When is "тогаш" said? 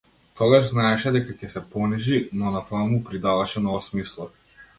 0.39-0.69